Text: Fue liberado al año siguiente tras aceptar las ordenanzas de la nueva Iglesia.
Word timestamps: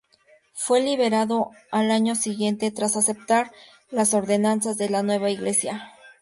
Fue 0.55 0.81
liberado 0.81 1.51
al 1.69 1.91
año 1.91 2.15
siguiente 2.15 2.71
tras 2.71 2.95
aceptar 2.97 3.51
las 3.91 4.15
ordenanzas 4.15 4.79
de 4.79 4.89
la 4.89 5.03
nueva 5.03 5.29
Iglesia. 5.29 5.93